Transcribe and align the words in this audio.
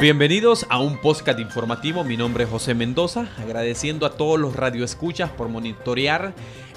Bienvenidos 0.00 0.64
a 0.68 0.78
un 0.78 1.00
podcast 1.00 1.40
informativo. 1.40 2.04
Mi 2.04 2.16
nombre 2.16 2.44
es 2.44 2.50
José 2.50 2.72
Mendoza, 2.72 3.28
agradeciendo 3.36 4.06
a 4.06 4.12
todos 4.12 4.38
los 4.38 4.54
radioescuchas 4.54 5.28
por 5.28 5.48
monitorear 5.48 6.34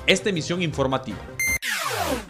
esta 0.07 0.31
emisión 0.31 0.63
informativa. 0.63 1.19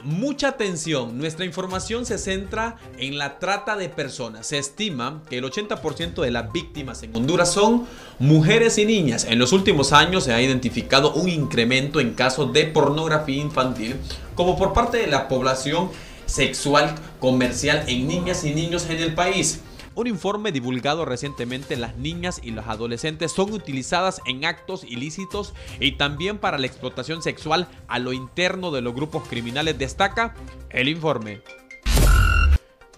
Mucha 0.03 0.49
atención, 0.49 1.17
nuestra 1.17 1.45
información 1.45 2.05
se 2.05 2.17
centra 2.17 2.75
en 2.97 3.17
la 3.17 3.39
trata 3.39 3.77
de 3.77 3.87
personas. 3.87 4.47
Se 4.47 4.57
estima 4.57 5.23
que 5.29 5.37
el 5.37 5.45
80% 5.45 6.21
de 6.21 6.31
las 6.31 6.51
víctimas 6.51 7.03
en 7.03 7.15
Honduras 7.15 7.53
son 7.53 7.87
mujeres 8.19 8.77
y 8.77 8.85
niñas. 8.85 9.23
En 9.23 9.39
los 9.39 9.53
últimos 9.53 9.93
años 9.93 10.25
se 10.25 10.33
ha 10.33 10.41
identificado 10.41 11.13
un 11.13 11.29
incremento 11.29 12.01
en 12.01 12.15
casos 12.15 12.51
de 12.51 12.65
pornografía 12.65 13.41
infantil 13.41 13.95
como 14.35 14.57
por 14.57 14.73
parte 14.73 14.97
de 14.97 15.07
la 15.07 15.29
población 15.29 15.89
sexual 16.25 16.95
comercial 17.21 17.85
en 17.87 18.09
niñas 18.09 18.43
y 18.43 18.53
niños 18.53 18.89
en 18.89 18.99
el 18.99 19.13
país. 19.13 19.61
Un 19.93 20.07
informe 20.07 20.51
divulgado 20.51 21.03
recientemente, 21.03 21.75
las 21.75 21.97
niñas 21.97 22.39
y 22.41 22.51
los 22.51 22.65
adolescentes 22.67 23.31
son 23.33 23.51
utilizadas 23.51 24.21
en 24.25 24.45
actos 24.45 24.85
ilícitos 24.85 25.53
y 25.79 25.93
también 25.93 26.37
para 26.37 26.57
la 26.57 26.67
explotación 26.67 27.21
sexual 27.21 27.67
a 27.87 27.99
lo 27.99 28.13
interno 28.13 28.71
de 28.71 28.81
los 28.81 28.93
grupos 28.93 29.27
criminales, 29.27 29.77
destaca 29.77 30.33
el 30.69 30.87
informe. 30.87 31.41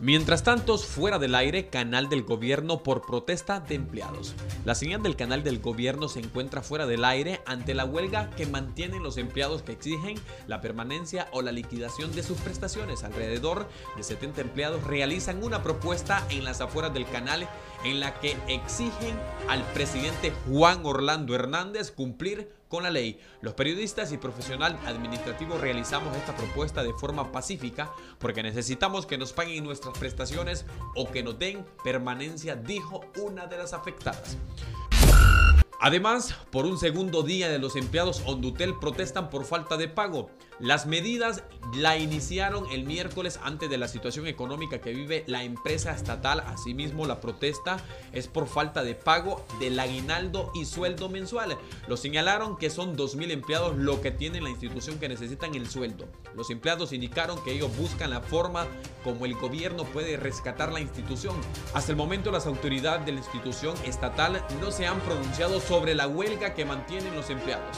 Mientras 0.04 0.44
tanto, 0.44 0.78
fuera 0.78 1.18
del 1.18 1.34
aire, 1.34 1.70
canal 1.70 2.10
del 2.10 2.24
gobierno 2.24 2.84
por 2.84 3.06
protesta 3.06 3.62
de 3.62 3.76
empleados. 3.76 4.36
La 4.66 4.76
señal 4.76 5.02
del 5.02 5.16
canal 5.16 5.44
del 5.44 5.62
gobierno 5.62 6.10
se 6.10 6.20
encuentra 6.20 6.62
fuera 6.62 6.86
del 6.86 7.06
aire 7.06 7.40
ante 7.46 7.74
la 7.74 7.86
huelga 7.86 8.30
que 8.32 8.46
mantienen 8.46 9.02
los 9.02 9.16
empleados 9.16 9.62
que 9.62 9.72
exigen 9.72 10.18
la 10.46 10.60
permanencia 10.60 11.30
o 11.32 11.42
la 11.42 11.54
liquidación 11.54 12.14
de 12.14 12.22
sus 12.22 12.38
prestaciones. 12.40 13.06
Alrededor 13.06 13.70
de 13.96 14.04
70 14.04 14.42
empleados 14.42 14.84
realizan 14.84 15.42
una 15.42 15.64
propuesta 15.64 16.28
en 16.30 16.44
las 16.44 16.60
afueras 16.60 16.94
del 16.94 17.06
canal 17.06 17.48
en 17.86 18.02
la 18.02 18.20
que 18.20 18.36
exigen 18.50 19.18
al 19.48 19.64
presidente 19.72 20.34
Juan 20.50 20.86
Orlando 20.86 21.34
Hernández 21.34 21.92
cumplir 21.92 22.52
con 22.74 22.82
la 22.82 22.90
ley. 22.90 23.20
Los 23.42 23.54
periodistas 23.54 24.12
y 24.14 24.18
profesional 24.18 24.80
administrativo 24.88 25.60
realizamos 25.60 26.18
esta 26.18 26.36
propuesta 26.36 26.82
de 26.82 26.92
forma 26.94 27.32
pacífica 27.32 27.92
porque 28.18 28.42
necesitamos 28.42 29.06
que 29.06 29.16
nos 29.16 29.32
paguen 29.32 29.64
nuestras 29.64 29.96
prestaciones 29.96 30.66
o 30.96 31.12
que 31.12 31.22
nos 31.22 31.38
den 31.38 31.64
permanencia, 31.84 32.56
dijo 32.56 33.06
una 33.22 33.46
de 33.46 33.60
las 33.60 33.74
afectadas. 33.74 34.38
Además, 35.86 36.34
por 36.50 36.66
un 36.66 36.78
segundo 36.78 37.24
día 37.24 37.50
de 37.50 37.60
los 37.60 37.76
empleados 37.76 38.24
Ondutel 38.26 38.74
protestan 38.80 39.30
por 39.30 39.44
falta 39.44 39.76
de 39.76 39.90
pago. 39.90 40.30
Las 40.58 40.86
medidas 40.86 41.44
la 41.76 41.98
iniciaron 41.98 42.72
el 42.72 42.86
miércoles 42.86 43.38
antes 43.44 43.70
de 43.70 43.78
la 43.78 43.90
situación 43.90 44.26
económica 44.28 44.80
que 44.80 44.94
vive 44.94 45.26
la 45.28 45.44
empresa 45.44 45.92
estatal. 45.92 46.40
Asimismo, 46.48 47.06
la 47.06 47.20
protesta 47.20 47.84
es 48.14 48.30
por 48.30 48.48
falta 48.48 48.82
de 48.82 48.96
pago 48.96 49.46
del 49.60 49.78
aguinaldo 49.78 50.54
y 50.56 50.64
sueldo 50.64 51.10
mensual. 51.10 51.58
Lo 51.90 51.98
señalaron 51.98 52.56
que 52.56 52.70
son 52.70 52.96
2.000 52.96 53.32
empleados 53.32 53.76
lo 53.76 54.00
que 54.00 54.12
tiene 54.12 54.40
la 54.40 54.52
institución 54.52 55.00
que 55.00 55.10
necesitan 55.10 55.54
el 55.54 55.70
sueldo. 55.70 56.08
Los 56.34 56.50
empleados 56.50 56.94
indicaron 56.94 57.44
que 57.44 57.52
ellos 57.52 57.76
buscan 57.76 58.12
la 58.12 58.22
forma 58.22 58.68
como 59.04 59.26
el 59.26 59.36
gobierno 59.36 59.84
puede 59.84 60.18
rescatar 60.18 60.72
la 60.72 60.80
institución. 60.80 61.36
Hasta 61.74 61.92
el 61.92 61.98
momento 61.98 62.32
las 62.32 62.48
autoridades 62.48 63.06
de 63.06 63.12
la 63.12 63.20
institución 63.20 63.76
estatal 63.86 64.44
no 64.62 64.72
se 64.72 64.88
han 64.88 65.00
pronunciado 65.02 65.60
sobre 65.60 65.96
la 65.96 66.08
huelga 66.08 66.54
que 66.54 66.66
mantienen 66.66 67.16
los 67.16 67.30
empleados. 67.30 67.78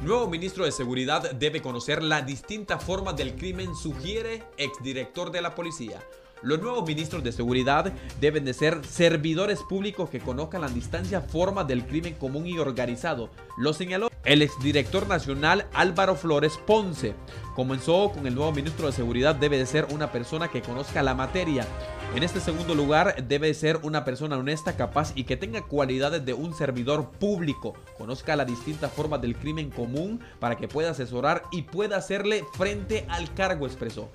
Nuevo 0.00 0.28
ministro 0.28 0.66
de 0.66 0.72
Seguridad 0.72 1.32
debe 1.32 1.62
conocer 1.62 2.02
la 2.02 2.20
distinta 2.20 2.78
forma 2.78 3.14
del 3.14 3.36
crimen, 3.36 3.74
sugiere 3.74 4.42
exdirector 4.58 5.30
de 5.30 5.40
la 5.40 5.54
policía. 5.54 6.00
Los 6.42 6.60
nuevos 6.60 6.86
ministros 6.86 7.24
de 7.24 7.32
seguridad 7.32 7.90
deben 8.20 8.44
de 8.44 8.52
ser 8.52 8.84
servidores 8.84 9.60
públicos 9.62 10.10
que 10.10 10.20
conozcan 10.20 10.60
la 10.60 10.68
distancia 10.68 11.22
forma 11.22 11.64
del 11.64 11.86
crimen 11.86 12.12
común 12.14 12.46
y 12.46 12.58
organizado. 12.58 13.30
Lo 13.56 13.72
señaló 13.72 14.10
el 14.24 14.42
exdirector 14.42 15.06
nacional 15.06 15.66
Álvaro 15.72 16.16
Flores 16.16 16.58
Ponce. 16.66 17.14
Comenzó 17.54 18.10
con 18.10 18.26
el 18.26 18.34
nuevo 18.34 18.52
ministro 18.52 18.86
de 18.86 18.92
seguridad 18.92 19.34
debe 19.34 19.58
de 19.58 19.66
ser 19.66 19.86
una 19.90 20.10
persona 20.10 20.48
que 20.48 20.62
conozca 20.62 21.02
la 21.02 21.14
materia. 21.14 21.66
En 22.14 22.22
este 22.22 22.40
segundo 22.40 22.74
lugar 22.74 23.26
debe 23.26 23.52
ser 23.54 23.78
una 23.82 24.04
persona 24.04 24.36
honesta, 24.36 24.76
capaz 24.76 25.12
y 25.14 25.24
que 25.24 25.36
tenga 25.36 25.62
cualidades 25.62 26.24
de 26.24 26.34
un 26.34 26.54
servidor 26.54 27.10
público. 27.10 27.74
Conozca 27.98 28.36
la 28.36 28.44
distinta 28.44 28.88
forma 28.88 29.18
del 29.18 29.36
crimen 29.36 29.70
común 29.70 30.20
para 30.40 30.56
que 30.56 30.68
pueda 30.68 30.90
asesorar 30.90 31.42
y 31.52 31.62
pueda 31.62 31.96
hacerle 31.96 32.44
frente 32.54 33.06
al 33.08 33.32
cargo, 33.34 33.66
expresó. 33.66 34.10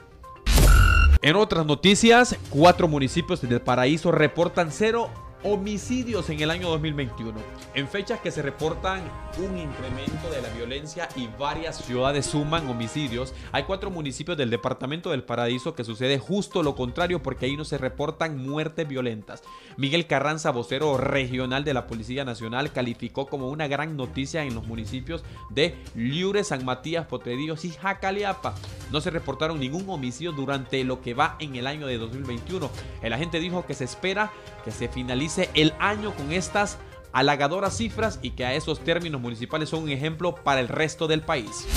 En 1.22 1.36
otras 1.36 1.66
noticias, 1.66 2.38
cuatro 2.50 2.88
municipios 2.88 3.42
del 3.42 3.59
paraíso 3.62 4.12
reportan 4.12 4.72
cero 4.72 5.09
homicidios 5.44 6.30
en 6.30 6.42
el 6.42 6.52
año 6.52 6.70
2021. 6.70 7.40
En 7.74 7.88
fechas 7.88 8.20
que 8.20 8.32
se 8.32 8.42
reportan 8.42 9.02
un 9.38 9.58
incremento 9.58 10.30
de 10.30 10.42
la 10.42 10.50
violencia 10.50 11.08
y 11.16 11.30
varias 11.40 11.78
ciudades 11.78 12.26
suman 12.26 12.68
homicidios, 12.68 13.34
hay 13.52 13.64
cuatro 13.64 13.90
municipios 13.90 14.38
del 14.38 14.50
departamento 14.50 15.12
del 15.12 15.24
Paraíso 15.24 15.76
que 15.76 15.84
sucede 15.84 16.20
justo 16.20 16.62
lo 16.62 16.76
contrario 16.76 17.24
porque 17.24 17.46
ahí 17.46 17.56
no 17.56 17.64
se 17.64 17.78
reportan 17.78 18.38
muertes 18.38 18.88
violentas. 18.88 19.42
Miguel 19.78 20.08
Carranza, 20.08 20.52
vocero 20.52 20.98
regional 20.98 21.64
de 21.64 21.74
la 21.74 21.88
Policía 21.88 22.26
Nacional, 22.26 22.74
calificó 22.74 23.28
como 23.28 23.50
una 23.50 23.68
gran 23.68 23.96
noticia 23.96 24.44
en 24.44 24.56
los 24.56 24.68
municipios 24.68 25.24
de 25.50 25.78
Liure, 25.96 26.44
San 26.44 26.66
Matías, 26.66 27.06
Potrerillos 27.06 27.64
y 27.64 27.72
Jacaliapa. 27.72 28.56
No 28.92 29.00
se 29.00 29.10
reportaron 29.10 29.60
ningún 29.60 29.90
homicidio 29.90 30.34
durante 30.34 30.84
lo 30.84 31.02
que 31.02 31.14
va 31.14 31.38
en 31.40 31.56
el 31.56 31.68
año 31.68 31.88
de 31.88 31.98
2021. 31.98 32.70
El 33.02 33.14
agente 33.14 33.40
dijo 33.40 33.66
que 33.66 33.74
se 33.74 33.86
espera 33.86 34.32
que 34.66 34.72
se 34.72 34.90
finalice 34.90 35.29
el 35.38 35.74
año 35.80 36.14
con 36.16 36.32
estas 36.32 36.78
halagadoras 37.12 37.78
cifras 37.78 38.20
y 38.22 38.32
que 38.32 38.46
a 38.46 38.54
esos 38.54 38.80
términos 38.80 39.22
municipales 39.22 39.70
son 39.70 39.84
un 39.84 39.90
ejemplo 39.90 40.36
para 40.36 40.60
el 40.60 40.68
resto 40.68 41.08
del 41.08 41.22
país. 41.22 41.68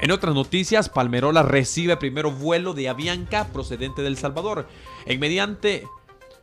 En 0.00 0.12
otras 0.12 0.34
noticias, 0.34 0.88
Palmerola 0.88 1.42
recibe 1.42 1.96
primero 1.96 2.30
vuelo 2.30 2.72
de 2.72 2.88
Avianca 2.88 3.48
procedente 3.48 4.02
del 4.02 4.16
Salvador. 4.16 4.68
En 5.06 5.18
mediante 5.18 5.84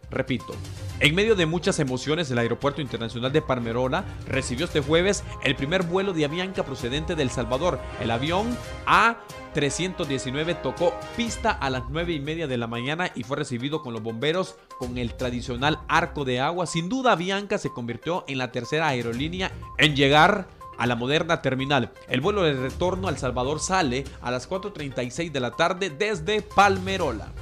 Repito, 0.10 0.54
en 1.02 1.14
medio 1.14 1.36
de 1.36 1.46
muchas 1.46 1.80
emociones, 1.80 2.32
el 2.32 2.38
Aeropuerto 2.38 2.82
Internacional 2.82 3.34
de 3.34 3.42
Palmerola 3.42 4.06
recibió 4.28 4.66
este 4.66 4.80
jueves 4.80 5.24
el 5.44 5.56
primer 5.56 5.84
vuelo 5.84 6.14
de 6.14 6.24
Avianca 6.24 6.64
procedente 6.64 7.16
de 7.16 7.24
El 7.24 7.30
Salvador. 7.30 7.80
El 8.00 8.12
avión 8.12 8.58
A319 8.86 10.62
tocó 10.62 10.94
pista 11.18 11.52
a 11.52 11.70
las 11.70 11.84
9 11.90 12.14
y 12.14 12.20
media 12.22 12.48
de 12.48 12.58
la 12.58 12.68
mañana 12.68 13.12
y 13.14 13.24
fue 13.24 13.36
recibido 13.36 13.82
con 13.82 13.92
los 13.92 14.04
bomberos 14.04 14.56
con 14.80 14.98
el 14.98 15.16
tradicional 15.16 15.80
arco 15.90 16.24
de 16.24 16.40
agua. 16.40 16.66
Sin 16.66 16.88
duda, 16.88 17.12
Avianca 17.12 17.58
se 17.58 17.72
convirtió 17.72 18.24
en 18.30 18.38
la 18.38 18.54
tercera 18.54 18.88
aerolínea 18.88 19.52
en 19.78 19.98
llegar 19.98 20.48
a 20.78 20.88
la 20.88 20.96
moderna 20.96 21.42
terminal. 21.42 21.92
El 22.08 22.22
vuelo 22.22 22.44
de 22.44 22.54
retorno 22.54 23.10
al 23.10 23.18
Salvador 23.18 23.60
sale 23.60 24.06
a 24.22 24.32
las 24.32 24.50
4.36 24.50 25.32
de 25.32 25.40
la 25.42 25.52
tarde 25.52 25.90
desde 25.90 26.42
Palmerola. 26.42 27.34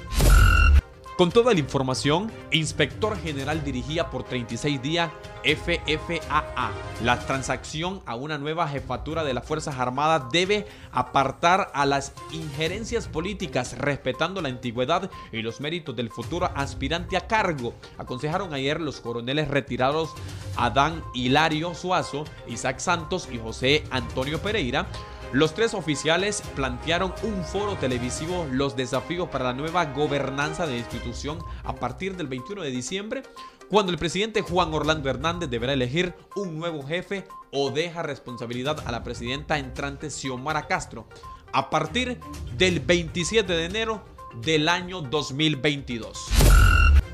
Con 1.24 1.32
toda 1.32 1.54
la 1.54 1.60
información, 1.62 2.30
Inspector 2.52 3.18
General 3.18 3.64
dirigía 3.64 4.10
por 4.10 4.24
36 4.24 4.82
días 4.82 5.10
FFAA. 5.46 6.72
La 7.02 7.18
transacción 7.26 8.02
a 8.06 8.16
una 8.16 8.38
nueva 8.38 8.68
jefatura 8.68 9.24
de 9.24 9.34
las 9.34 9.46
Fuerzas 9.46 9.80
Armadas 9.80 10.24
debe 10.34 10.68
apartar 10.92 11.72
a 11.74 11.86
las 11.86 12.12
injerencias 12.34 13.08
políticas, 13.08 13.78
respetando 13.78 14.42
la 14.42 14.50
antigüedad 14.50 15.10
y 15.32 15.42
los 15.42 15.62
méritos 15.62 15.96
del 15.96 16.10
futuro 16.10 16.52
aspirante 16.56 17.16
a 17.16 17.26
cargo. 17.26 17.74
Aconsejaron 17.98 18.54
ayer 18.54 18.82
los 18.82 19.00
coroneles 19.00 19.48
retirados 19.48 20.14
Adán 20.58 21.02
Hilario 21.14 21.74
Suazo, 21.74 22.26
Isaac 22.48 22.80
Santos 22.80 23.30
y 23.32 23.38
José 23.38 23.86
Antonio 23.92 24.42
Pereira 24.42 24.88
los 25.34 25.56
tres 25.56 25.74
oficiales 25.74 26.44
plantearon 26.56 27.12
un 27.24 27.44
foro 27.44 27.76
televisivo 27.76 28.48
Los 28.52 28.76
desafíos 28.76 29.30
para 29.30 29.46
la 29.46 29.54
nueva 29.54 29.86
gobernanza 29.86 30.68
de 30.68 30.74
la 30.74 30.78
institución 30.78 31.40
a 31.64 31.74
partir 31.74 32.16
del 32.16 32.28
21 32.28 32.62
de 32.62 32.70
diciembre, 32.70 33.24
cuando 33.68 33.92
el 33.92 33.98
presidente 33.98 34.42
Juan 34.42 34.72
Orlando 34.76 35.10
Hernández 35.10 35.50
deberá 35.50 35.74
elegir 35.74 36.14
un 36.36 36.60
nuevo 36.60 36.84
jefe 36.84 37.26
o 37.52 37.72
deja 37.72 38.04
responsabilidad 38.04 38.84
a 38.86 38.92
la 38.92 39.04
presidenta 39.04 39.58
entrante 39.58 40.12
Xiomara 40.12 40.68
Castro 40.68 41.08
a 41.52 41.72
partir 41.72 42.20
del 42.56 42.80
27 42.80 43.52
de 43.52 43.66
enero 43.66 44.06
del 44.44 44.70
año 44.70 45.02
2022. 45.02 46.43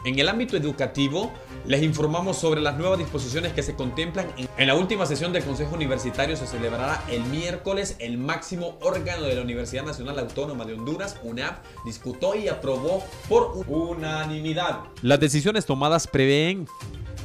En 0.05 0.17
el 0.17 0.29
ámbito 0.29 0.55
educativo, 0.55 1.31
les 1.65 1.83
informamos 1.83 2.37
sobre 2.37 2.61
las 2.61 2.77
nuevas 2.77 2.97
disposiciones 2.99 3.53
que 3.53 3.63
se 3.63 3.75
contemplan. 3.75 4.27
En 4.57 4.67
la 4.67 4.75
última 4.75 5.05
sesión 5.05 5.33
del 5.33 5.43
Consejo 5.43 5.75
Universitario 5.75 6.35
se 6.37 6.47
celebrará 6.47 7.03
el 7.09 7.23
miércoles 7.25 7.95
el 7.99 8.17
máximo 8.17 8.77
órgano 8.81 9.23
de 9.23 9.35
la 9.35 9.41
Universidad 9.41 9.83
Nacional 9.83 10.17
Autónoma 10.19 10.65
de 10.65 10.73
Honduras, 10.73 11.17
UNAP, 11.23 11.63
discutió 11.85 12.35
y 12.35 12.47
aprobó 12.47 13.03
por 13.27 13.63
unanimidad. 13.67 14.79
Las 15.01 15.19
decisiones 15.19 15.65
tomadas 15.65 16.07
prevén 16.07 16.65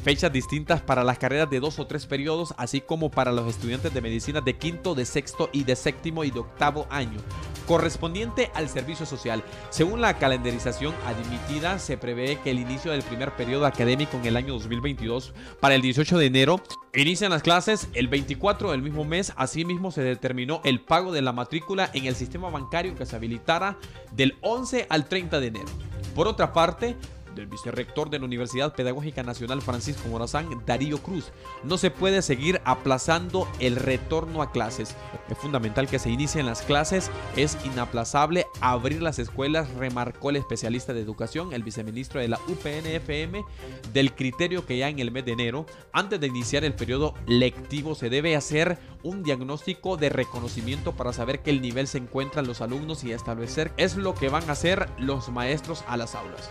fechas 0.02 0.32
distintas 0.32 0.82
para 0.82 1.02
las 1.02 1.18
carreras 1.18 1.48
de 1.48 1.60
dos 1.60 1.78
o 1.78 1.86
tres 1.86 2.04
periodos, 2.06 2.54
así 2.58 2.80
como 2.80 3.10
para 3.10 3.32
los 3.32 3.48
estudiantes 3.48 3.94
de 3.94 4.00
medicina 4.02 4.40
de 4.40 4.56
quinto, 4.58 4.94
de 4.94 5.06
sexto 5.06 5.48
y 5.52 5.64
de 5.64 5.76
séptimo 5.76 6.24
y 6.24 6.30
de 6.30 6.40
octavo 6.40 6.86
año. 6.90 7.20
Correspondiente 7.66 8.50
al 8.54 8.68
servicio 8.68 9.06
social. 9.06 9.42
Según 9.70 10.00
la 10.00 10.18
calendarización 10.18 10.94
admitida, 11.06 11.78
se 11.78 11.96
prevé 11.96 12.38
que 12.42 12.50
el 12.50 12.58
inicio 12.58 12.92
del 12.92 13.02
primer 13.02 13.34
periodo 13.36 13.66
académico 13.66 14.16
en 14.16 14.26
el 14.26 14.36
año 14.36 14.54
2022 14.54 15.32
para 15.60 15.74
el 15.74 15.82
18 15.82 16.18
de 16.18 16.26
enero 16.26 16.60
inician 16.94 17.30
las 17.30 17.42
clases 17.42 17.88
el 17.94 18.08
24 18.08 18.70
del 18.70 18.82
mismo 18.82 19.04
mes. 19.04 19.32
Asimismo, 19.36 19.90
se 19.90 20.02
determinó 20.02 20.60
el 20.64 20.80
pago 20.80 21.12
de 21.12 21.22
la 21.22 21.32
matrícula 21.32 21.90
en 21.92 22.06
el 22.06 22.14
sistema 22.14 22.50
bancario 22.50 22.94
que 22.94 23.06
se 23.06 23.16
habilitara 23.16 23.78
del 24.12 24.36
11 24.42 24.86
al 24.88 25.06
30 25.06 25.40
de 25.40 25.46
enero. 25.46 25.68
Por 26.14 26.28
otra 26.28 26.52
parte, 26.52 26.96
del 27.34 27.46
vicerrector 27.46 28.10
de 28.10 28.18
la 28.18 28.24
Universidad 28.24 28.74
Pedagógica 28.74 29.22
Nacional 29.22 29.62
Francisco 29.62 30.08
Morazán, 30.08 30.48
Darío 30.66 30.98
Cruz. 30.98 31.32
No 31.62 31.78
se 31.78 31.90
puede 31.90 32.22
seguir 32.22 32.60
aplazando 32.64 33.48
el 33.60 33.76
retorno 33.76 34.42
a 34.42 34.52
clases. 34.52 34.94
Es 35.28 35.38
fundamental 35.38 35.88
que 35.88 35.98
se 35.98 36.10
inicien 36.10 36.46
las 36.46 36.62
clases, 36.62 37.10
es 37.36 37.58
inaplazable 37.64 38.46
abrir 38.60 39.02
las 39.02 39.18
escuelas, 39.18 39.72
remarcó 39.74 40.30
el 40.30 40.36
especialista 40.36 40.92
de 40.92 41.00
educación, 41.00 41.52
el 41.52 41.62
viceministro 41.62 42.20
de 42.20 42.28
la 42.28 42.40
UPNFM, 42.48 43.44
del 43.92 44.14
criterio 44.14 44.66
que 44.66 44.78
ya 44.78 44.88
en 44.88 44.98
el 44.98 45.10
mes 45.10 45.24
de 45.24 45.32
enero, 45.32 45.66
antes 45.92 46.20
de 46.20 46.26
iniciar 46.26 46.64
el 46.64 46.74
periodo 46.74 47.14
lectivo, 47.26 47.94
se 47.94 48.10
debe 48.10 48.36
hacer 48.36 48.78
un 49.02 49.22
diagnóstico 49.22 49.96
de 49.96 50.08
reconocimiento 50.08 50.92
para 50.92 51.12
saber 51.12 51.40
qué 51.40 51.50
el 51.50 51.60
nivel 51.60 51.86
se 51.86 51.98
encuentran 51.98 52.46
los 52.46 52.60
alumnos 52.60 53.04
y 53.04 53.12
establecer 53.12 53.72
es 53.76 53.96
lo 53.96 54.14
que 54.14 54.28
van 54.28 54.48
a 54.48 54.52
hacer 54.52 54.88
los 54.98 55.28
maestros 55.28 55.84
a 55.86 55.96
las 55.96 56.14
aulas. 56.14 56.50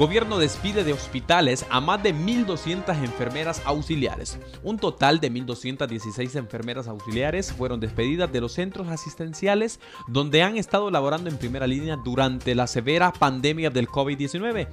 Gobierno 0.00 0.38
despide 0.38 0.82
de 0.82 0.94
hospitales 0.94 1.66
a 1.68 1.78
más 1.82 2.02
de 2.02 2.14
1.200 2.14 3.04
enfermeras 3.04 3.60
auxiliares. 3.66 4.38
Un 4.62 4.78
total 4.78 5.20
de 5.20 5.30
1.216 5.30 6.36
enfermeras 6.36 6.88
auxiliares 6.88 7.52
fueron 7.52 7.80
despedidas 7.80 8.32
de 8.32 8.40
los 8.40 8.52
centros 8.52 8.88
asistenciales 8.88 9.78
donde 10.08 10.42
han 10.42 10.56
estado 10.56 10.90
laborando 10.90 11.28
en 11.28 11.36
primera 11.36 11.66
línea 11.66 11.96
durante 12.02 12.54
la 12.54 12.66
severa 12.66 13.12
pandemia 13.12 13.68
del 13.68 13.88
COVID-19. 13.88 14.68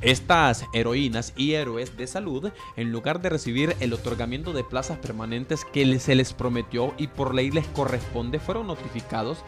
Estas 0.00 0.64
heroínas 0.72 1.32
y 1.36 1.54
héroes 1.54 1.96
de 1.96 2.06
salud, 2.06 2.52
en 2.76 2.92
lugar 2.92 3.20
de 3.20 3.30
recibir 3.30 3.74
el 3.80 3.92
otorgamiento 3.92 4.52
de 4.52 4.62
plazas 4.62 4.98
permanentes 4.98 5.64
que 5.64 5.98
se 5.98 6.14
les 6.14 6.32
prometió 6.34 6.94
y 6.98 7.08
por 7.08 7.34
ley 7.34 7.50
les 7.50 7.66
corresponde, 7.66 8.38
fueron 8.38 8.68
notificados 8.68 9.38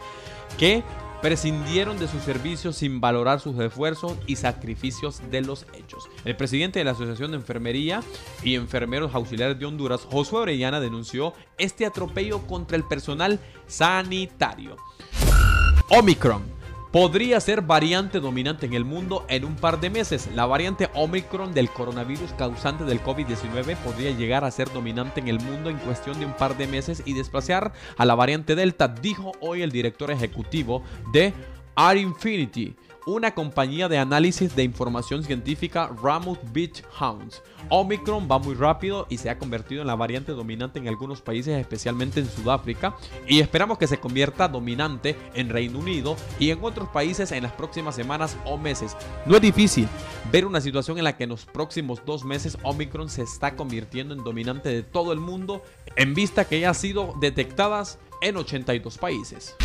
que 0.57 0.83
prescindieron 1.21 1.99
de 1.99 2.07
sus 2.07 2.23
servicios 2.23 2.75
sin 2.77 2.99
valorar 2.99 3.39
sus 3.39 3.59
esfuerzos 3.59 4.17
y 4.27 4.35
sacrificios 4.35 5.21
de 5.29 5.41
los 5.41 5.65
hechos. 5.73 6.09
El 6.25 6.35
presidente 6.35 6.79
de 6.79 6.85
la 6.85 6.91
Asociación 6.91 7.31
de 7.31 7.37
Enfermería 7.37 8.01
y 8.43 8.55
Enfermeros 8.55 9.13
Auxiliares 9.13 9.59
de 9.59 9.65
Honduras, 9.65 10.07
Josué 10.09 10.39
Orellana, 10.39 10.79
denunció 10.79 11.33
este 11.57 11.85
atropello 11.85 12.39
contra 12.47 12.75
el 12.75 12.83
personal 12.83 13.39
sanitario. 13.67 14.77
Omicron 15.89 16.60
podría 16.91 17.39
ser 17.39 17.61
variante 17.61 18.19
dominante 18.19 18.65
en 18.65 18.73
el 18.73 18.85
mundo 18.85 19.25
en 19.29 19.45
un 19.45 19.55
par 19.55 19.79
de 19.79 19.89
meses. 19.89 20.29
La 20.35 20.45
variante 20.45 20.89
Omicron 20.93 21.53
del 21.53 21.69
coronavirus 21.69 22.33
causante 22.33 22.83
del 22.83 23.01
COVID-19 23.01 23.77
podría 23.77 24.11
llegar 24.11 24.43
a 24.43 24.51
ser 24.51 24.71
dominante 24.71 25.21
en 25.21 25.29
el 25.29 25.39
mundo 25.39 25.69
en 25.69 25.77
cuestión 25.77 26.19
de 26.19 26.25
un 26.25 26.33
par 26.33 26.57
de 26.57 26.67
meses 26.67 27.01
y 27.05 27.13
desplazar 27.13 27.71
a 27.97 28.05
la 28.05 28.15
variante 28.15 28.55
Delta, 28.55 28.89
dijo 28.89 29.31
hoy 29.39 29.61
el 29.61 29.71
director 29.71 30.11
ejecutivo 30.11 30.83
de 31.13 31.33
R 31.75 31.99
Infinity 31.99 32.75
una 33.05 33.33
compañía 33.33 33.89
de 33.89 33.97
análisis 33.97 34.55
de 34.55 34.63
información 34.63 35.23
científica 35.23 35.89
Ramoth 36.01 36.39
Beach 36.51 36.83
Hounds. 36.99 37.41
Omicron 37.69 38.27
va 38.29 38.37
muy 38.37 38.53
rápido 38.53 39.07
y 39.09 39.17
se 39.17 39.29
ha 39.29 39.39
convertido 39.39 39.81
en 39.81 39.87
la 39.87 39.95
variante 39.95 40.33
dominante 40.33 40.79
en 40.79 40.87
algunos 40.87 41.21
países, 41.21 41.59
especialmente 41.59 42.19
en 42.19 42.29
Sudáfrica, 42.29 42.95
y 43.27 43.39
esperamos 43.39 43.77
que 43.77 43.87
se 43.87 43.99
convierta 43.99 44.47
dominante 44.47 45.15
en 45.33 45.49
Reino 45.49 45.79
Unido 45.79 46.15
y 46.39 46.51
en 46.51 46.59
otros 46.61 46.89
países 46.89 47.31
en 47.31 47.43
las 47.43 47.53
próximas 47.53 47.95
semanas 47.95 48.37
o 48.45 48.57
meses. 48.57 48.95
No 49.25 49.35
es 49.35 49.41
difícil 49.41 49.87
ver 50.31 50.45
una 50.45 50.61
situación 50.61 50.97
en 50.97 51.05
la 51.05 51.17
que 51.17 51.23
en 51.23 51.31
los 51.31 51.45
próximos 51.45 52.01
dos 52.05 52.23
meses 52.23 52.57
Omicron 52.63 53.09
se 53.09 53.23
está 53.23 53.55
convirtiendo 53.55 54.13
en 54.13 54.23
dominante 54.23 54.69
de 54.69 54.83
todo 54.83 55.11
el 55.11 55.19
mundo, 55.19 55.63
en 55.95 56.13
vista 56.13 56.45
que 56.45 56.59
ya 56.59 56.69
ha 56.71 56.75
sido 56.75 57.13
detectadas 57.19 57.97
en 58.21 58.37
82 58.37 58.97
países. 58.97 59.55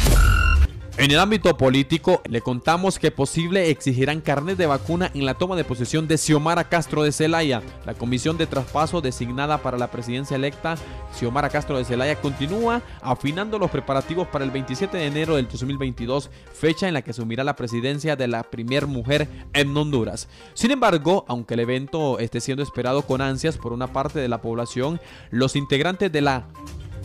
En 0.98 1.10
el 1.10 1.18
ámbito 1.18 1.58
político, 1.58 2.22
le 2.26 2.40
contamos 2.40 2.98
que 2.98 3.10
posible 3.10 3.68
exigirán 3.68 4.22
carnet 4.22 4.56
de 4.56 4.64
vacuna 4.64 5.10
en 5.12 5.26
la 5.26 5.34
toma 5.34 5.54
de 5.54 5.62
posesión 5.62 6.08
de 6.08 6.16
Xiomara 6.16 6.70
Castro 6.70 7.02
de 7.02 7.12
Celaya. 7.12 7.60
La 7.84 7.92
comisión 7.92 8.38
de 8.38 8.46
traspaso 8.46 9.02
designada 9.02 9.58
para 9.58 9.76
la 9.76 9.90
presidencia 9.90 10.36
electa, 10.36 10.76
Xiomara 11.12 11.50
Castro 11.50 11.76
de 11.76 11.84
Celaya, 11.84 12.18
continúa 12.18 12.80
afinando 13.02 13.58
los 13.58 13.70
preparativos 13.70 14.26
para 14.28 14.46
el 14.46 14.50
27 14.50 14.96
de 14.96 15.06
enero 15.06 15.36
del 15.36 15.48
2022, 15.48 16.30
fecha 16.54 16.88
en 16.88 16.94
la 16.94 17.02
que 17.02 17.10
asumirá 17.10 17.44
la 17.44 17.56
presidencia 17.56 18.16
de 18.16 18.28
la 18.28 18.44
primer 18.44 18.86
mujer 18.86 19.28
en 19.52 19.76
Honduras. 19.76 20.30
Sin 20.54 20.70
embargo, 20.70 21.26
aunque 21.28 21.54
el 21.54 21.60
evento 21.60 22.18
esté 22.20 22.40
siendo 22.40 22.62
esperado 22.62 23.02
con 23.02 23.20
ansias 23.20 23.58
por 23.58 23.74
una 23.74 23.92
parte 23.92 24.18
de 24.18 24.28
la 24.28 24.40
población, 24.40 24.98
los 25.30 25.56
integrantes 25.56 26.10
de 26.10 26.22
la 26.22 26.46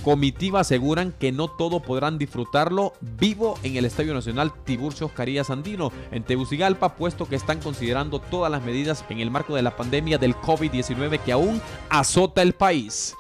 comitiva 0.04 0.62
aseguran 0.62 1.14
que 1.18 1.32
no 1.32 1.48
todo 1.48 1.82
podrán 1.82 2.18
disfrutarlo 2.18 2.94
vivo 3.02 3.58
en 3.64 3.76
el 3.76 3.86
Estadio 3.86 4.14
Nacional 4.14 4.52
Tiburcio 4.64 5.10
Carías 5.10 5.50
Andino 5.50 5.92
en 6.12 6.24
Tegucigalpa, 6.24 6.96
puesto 6.96 7.28
que 7.28 7.36
están 7.36 7.60
considerando 7.60 8.20
todas 8.20 8.52
las 8.52 8.64
medidas 8.64 9.06
en 9.10 9.20
el 9.20 9.32
marco 9.32 9.56
de 9.56 9.62
la 9.62 9.76
pandemia 9.76 10.18
del 10.18 10.36
COVID-19 10.36 11.20
que 11.20 11.32
aún 11.32 11.62
azota 11.90 12.42
el 12.42 12.54
país. 12.54 13.16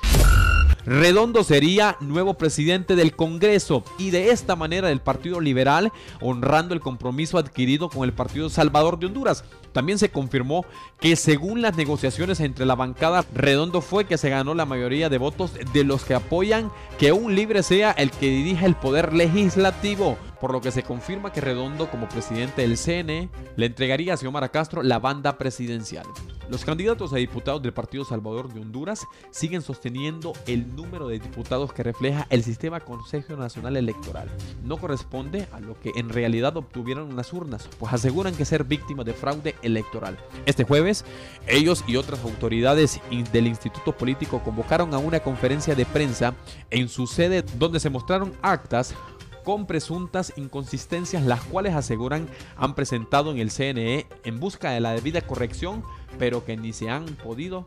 Redondo 0.86 1.44
sería 1.44 1.95
nuevo 2.00 2.33
presidente 2.33 2.95
del 2.95 3.16
Congreso 3.16 3.83
y 4.00 4.10
de 4.10 4.31
esta 4.31 4.56
manera 4.56 4.89
el 4.89 5.00
Partido 5.00 5.39
Liberal 5.39 5.92
honrando 6.22 6.74
el 6.74 6.80
compromiso 6.80 7.38
adquirido 7.38 7.89
con 7.89 8.04
el 8.04 8.13
Partido 8.13 8.50
Salvador 8.50 8.98
de 8.98 9.06
Honduras. 9.06 9.44
También 9.74 10.00
se 10.00 10.10
confirmó 10.10 10.66
que 11.00 11.16
según 11.16 11.62
las 11.62 11.78
negociaciones 11.78 12.39
entre 12.39 12.66
la 12.66 12.75
bancada, 12.75 13.24
Redondo 13.33 13.81
fue 13.81 14.06
que 14.06 14.18
se 14.18 14.30
ganó 14.30 14.56
la 14.56 14.66
mayoría 14.66 15.10
de 15.10 15.19
votos 15.19 15.51
de 15.72 15.83
los 15.83 16.04
que 16.04 16.16
apoyan 16.16 16.72
que 16.98 17.12
un 17.12 17.36
libre 17.36 17.62
sea 17.62 17.92
el 17.92 18.10
que 18.10 18.30
dirija 18.30 18.66
el 18.66 18.75
poder 18.75 19.13
legislativo 19.13 20.18
por 20.42 20.52
lo 20.52 20.60
que 20.60 20.72
se 20.72 20.84
confirma 20.84 21.32
que 21.32 21.40
Redondo 21.40 21.90
como 21.90 22.10
presidente 22.10 22.64
del 22.64 22.78
CNE 22.78 23.30
le 23.56 23.66
entregaría 23.68 24.16
a 24.16 24.18
Xiomara 24.18 24.50
Castro 24.50 24.82
la 24.82 24.98
banda 24.98 25.38
presidencial. 25.38 26.06
Los 26.50 26.66
candidatos 26.66 27.14
a 27.14 27.18
diputados 27.18 27.62
del 27.62 27.72
Partido 27.72 28.04
Salvador 28.04 28.52
de 28.52 28.60
Honduras 28.60 29.06
siguen 29.30 29.62
sosteniendo 29.62 30.34
el 30.48 30.76
número 30.76 31.08
de 31.08 31.20
diputados 31.20 31.72
que 31.72 31.84
refleja 31.84 32.28
el 32.30 32.44
sistema 32.44 32.82
Consejo 32.82 33.38
Nacional 33.38 33.78
Electoral. 33.78 34.30
No 34.64 34.76
corresponde 34.76 35.48
a 35.54 35.62
lo 35.62 35.80
que 35.80 35.92
en 35.96 36.10
realidad 36.10 36.58
obtuvieron 36.58 37.16
las 37.16 37.32
urnas, 37.32 37.70
pues 37.80 37.94
aseguran 37.94 38.36
que 38.36 38.44
ser 38.44 38.66
víctimas 38.66 39.06
de 39.06 39.14
fraude 39.14 39.56
electoral. 39.62 40.18
Este 40.46 40.66
jueves, 40.66 41.06
ellos 41.48 41.86
y 41.88 41.96
otras 41.96 42.22
autoridades 42.24 43.00
del 43.32 43.48
Instituto 43.48 43.96
Político 43.96 44.42
convocaron 44.44 44.94
a 44.94 44.98
una 44.98 45.22
conferencia 45.22 45.75
de 45.75 45.86
prensa 45.86 46.34
en 46.70 46.89
su 46.89 47.08
sede 47.08 47.46
donde 47.58 47.80
se 47.80 47.89
mostraron 47.89 48.34
actas 48.42 48.94
con 49.43 49.65
presuntas 49.65 50.33
inconsistencias, 50.36 51.24
las 51.24 51.41
cuales 51.41 51.75
aseguran 51.75 52.27
han 52.57 52.75
presentado 52.75 53.31
en 53.31 53.39
el 53.39 53.51
CNE 53.51 54.07
en 54.24 54.39
busca 54.39 54.71
de 54.71 54.79
la 54.79 54.93
debida 54.93 55.21
corrección, 55.21 55.83
pero 56.19 56.45
que 56.45 56.57
ni 56.57 56.74
se 56.74 56.89
han 56.89 57.05
podido 57.05 57.65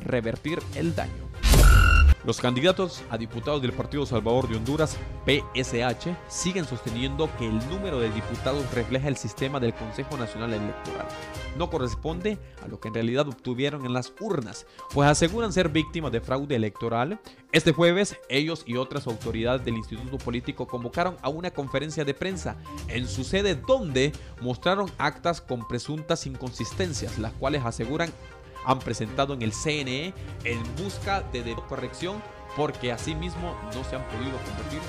revertir 0.00 0.60
el 0.74 0.94
daño. 0.94 1.29
Los 2.22 2.38
candidatos 2.38 3.02
a 3.08 3.16
diputados 3.16 3.62
del 3.62 3.72
Partido 3.72 4.04
Salvador 4.04 4.46
de 4.46 4.56
Honduras, 4.56 4.98
PSH, 5.24 6.14
siguen 6.28 6.66
sosteniendo 6.66 7.30
que 7.38 7.46
el 7.46 7.58
número 7.70 7.98
de 7.98 8.10
diputados 8.10 8.70
refleja 8.74 9.08
el 9.08 9.16
sistema 9.16 9.58
del 9.58 9.72
Consejo 9.72 10.18
Nacional 10.18 10.52
Electoral. 10.52 11.08
No 11.56 11.70
corresponde 11.70 12.38
a 12.62 12.68
lo 12.68 12.78
que 12.78 12.88
en 12.88 12.94
realidad 12.94 13.26
obtuvieron 13.26 13.86
en 13.86 13.94
las 13.94 14.12
urnas, 14.20 14.66
pues 14.92 15.08
aseguran 15.08 15.50
ser 15.50 15.70
víctimas 15.70 16.12
de 16.12 16.20
fraude 16.20 16.56
electoral. 16.56 17.18
Este 17.52 17.72
jueves, 17.72 18.18
ellos 18.28 18.64
y 18.66 18.76
otras 18.76 19.06
autoridades 19.06 19.64
del 19.64 19.78
Instituto 19.78 20.18
Político 20.18 20.66
convocaron 20.66 21.16
a 21.22 21.30
una 21.30 21.50
conferencia 21.50 22.04
de 22.04 22.12
prensa 22.12 22.58
en 22.88 23.08
su 23.08 23.24
sede 23.24 23.54
donde 23.54 24.12
mostraron 24.42 24.90
actas 24.98 25.40
con 25.40 25.66
presuntas 25.66 26.26
inconsistencias, 26.26 27.18
las 27.18 27.32
cuales 27.32 27.64
aseguran 27.64 28.12
han 28.64 28.78
presentado 28.78 29.34
en 29.34 29.42
el 29.42 29.52
CNE 29.52 30.14
en 30.44 30.62
busca 30.76 31.22
de 31.32 31.56
corrección 31.68 32.22
porque 32.56 32.92
asimismo 32.92 33.56
no 33.74 33.84
se 33.84 33.96
han 33.96 34.04
podido 34.08 34.36
convertir. 34.44 34.80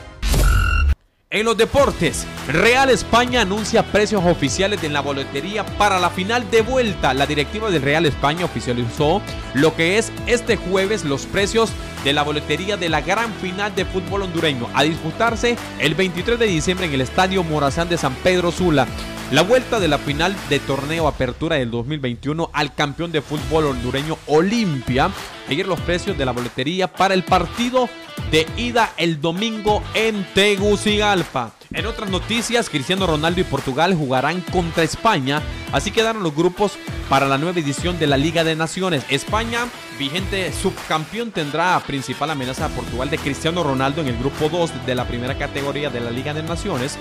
En 1.33 1.45
los 1.45 1.55
deportes, 1.55 2.27
Real 2.49 2.89
España 2.89 3.43
anuncia 3.43 3.83
precios 3.83 4.21
oficiales 4.25 4.81
de 4.81 4.89
la 4.89 4.99
boletería 4.99 5.65
para 5.77 5.97
la 5.97 6.09
final 6.09 6.51
de 6.51 6.61
vuelta. 6.61 7.13
La 7.13 7.25
directiva 7.25 7.71
del 7.71 7.81
Real 7.81 8.05
España 8.05 8.43
oficializó 8.43 9.21
lo 9.53 9.73
que 9.73 9.97
es 9.97 10.11
este 10.27 10.57
jueves 10.57 11.05
los 11.05 11.25
precios 11.25 11.71
de 12.03 12.11
la 12.11 12.23
boletería 12.23 12.75
de 12.75 12.89
la 12.89 12.99
gran 12.99 13.31
final 13.35 13.73
de 13.75 13.85
fútbol 13.85 14.23
hondureño 14.23 14.67
a 14.73 14.83
disputarse 14.83 15.55
el 15.79 15.95
23 15.95 16.37
de 16.37 16.47
diciembre 16.47 16.87
en 16.87 16.95
el 16.95 17.01
Estadio 17.01 17.45
Morazán 17.45 17.87
de 17.87 17.97
San 17.97 18.13
Pedro 18.15 18.51
Sula. 18.51 18.85
La 19.31 19.43
vuelta 19.43 19.79
de 19.79 19.87
la 19.87 19.97
final 19.97 20.35
de 20.49 20.59
torneo 20.59 21.07
Apertura 21.07 21.55
del 21.55 21.71
2021 21.71 22.49
al 22.51 22.75
campeón 22.75 23.13
de 23.13 23.21
fútbol 23.21 23.67
hondureño 23.67 24.17
Olimpia. 24.27 25.09
Ayer 25.47 25.65
los 25.65 25.79
precios 25.79 26.17
de 26.17 26.25
la 26.25 26.33
boletería 26.33 26.91
para 26.91 27.13
el 27.13 27.23
partido 27.23 27.87
de 28.29 28.45
ida 28.57 28.91
el 28.97 29.21
domingo 29.21 29.81
en 29.93 30.27
Tegucigalpa. 30.33 31.53
En 31.71 31.85
otras 31.85 32.09
noticias, 32.09 32.69
Cristiano 32.69 33.07
Ronaldo 33.07 33.39
y 33.39 33.45
Portugal 33.45 33.95
jugarán 33.95 34.41
contra 34.41 34.83
España, 34.83 35.41
así 35.71 35.91
quedaron 35.91 36.23
los 36.23 36.35
grupos 36.35 36.73
para 37.07 37.25
la 37.25 37.37
nueva 37.37 37.57
edición 37.57 37.97
de 37.97 38.07
la 38.07 38.17
Liga 38.17 38.43
de 38.43 38.57
Naciones. 38.57 39.05
España, 39.09 39.65
vigente 39.97 40.51
subcampeón, 40.51 41.31
tendrá 41.31 41.81
principal 41.87 42.31
amenaza 42.31 42.65
a 42.65 42.69
Portugal 42.69 43.09
de 43.09 43.17
Cristiano 43.17 43.63
Ronaldo 43.63 44.01
en 44.01 44.09
el 44.09 44.17
grupo 44.17 44.49
2 44.49 44.85
de 44.85 44.95
la 44.95 45.07
primera 45.07 45.37
categoría 45.37 45.89
de 45.89 46.01
la 46.01 46.11
Liga 46.11 46.33
de 46.33 46.43
Naciones 46.43 46.97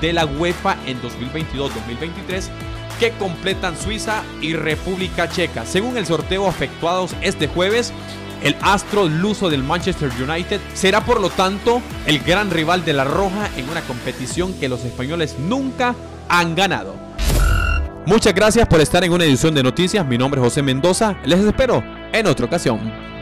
de 0.00 0.12
la 0.12 0.26
UEFA 0.26 0.76
en 0.86 1.00
2022-2023 1.00 2.48
que 2.98 3.10
completan 3.12 3.76
Suiza 3.76 4.22
y 4.40 4.54
República 4.54 5.28
Checa. 5.28 5.66
Según 5.66 5.96
el 5.96 6.06
sorteo 6.06 6.48
efectuados 6.48 7.14
este 7.22 7.48
jueves, 7.48 7.92
el 8.42 8.56
astro 8.60 9.08
luso 9.08 9.48
del 9.48 9.62
Manchester 9.62 10.10
United 10.20 10.60
será 10.74 11.04
por 11.04 11.20
lo 11.20 11.30
tanto 11.30 11.80
el 12.06 12.20
gran 12.20 12.50
rival 12.50 12.84
de 12.84 12.92
la 12.92 13.04
Roja 13.04 13.50
en 13.56 13.68
una 13.68 13.80
competición 13.82 14.52
que 14.54 14.68
los 14.68 14.84
españoles 14.84 15.36
nunca 15.38 15.94
han 16.28 16.54
ganado. 16.54 16.94
Muchas 18.06 18.34
gracias 18.34 18.68
por 18.68 18.80
estar 18.80 19.02
en 19.02 19.12
una 19.12 19.24
edición 19.24 19.54
de 19.54 19.62
noticias. 19.62 20.06
Mi 20.06 20.18
nombre 20.18 20.40
es 20.40 20.44
José 20.44 20.62
Mendoza. 20.62 21.16
Les 21.24 21.40
espero 21.40 21.82
en 22.12 22.26
otra 22.26 22.44
ocasión. 22.44 23.13